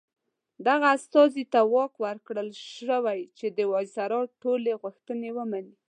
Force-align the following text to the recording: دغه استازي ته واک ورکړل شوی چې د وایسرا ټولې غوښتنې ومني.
دغه 0.67 0.87
استازي 0.97 1.43
ته 1.53 1.59
واک 1.73 1.93
ورکړل 2.05 2.49
شوی 2.77 3.19
چې 3.37 3.47
د 3.57 3.59
وایسرا 3.71 4.19
ټولې 4.41 4.71
غوښتنې 4.81 5.29
ومني. 5.33 5.75